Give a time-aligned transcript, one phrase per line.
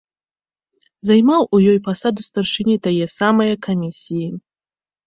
[1.09, 4.27] Займаў у ёй пасаду старшыні тае самае камісіі.